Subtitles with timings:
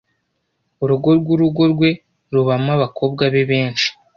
[0.83, 1.89] urugo rwurugo rwe
[2.33, 3.87] rubamo abakobwa be benshi